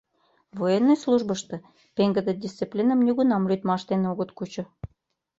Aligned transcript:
Военный 0.59 0.97
службышто 1.03 1.55
пеҥгыде 1.95 2.33
дисциплиным 2.45 2.99
нигунам 3.05 3.43
лӱдмаш 3.49 3.81
дене 3.89 4.05
огыт 4.13 4.29
кучо. 4.37 4.63